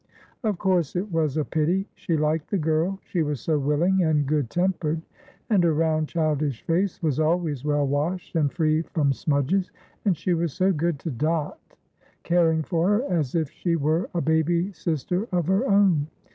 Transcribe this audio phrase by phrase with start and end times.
[0.43, 1.87] Of course it was a pity.
[1.93, 4.99] She liked the girl, she was so willing and good tempered;
[5.47, 9.71] and her round childish face was always well washed and free from smudges,
[10.03, 11.59] and she was so good to Dot,
[12.23, 16.07] caring for her as if she were a baby sister of her own.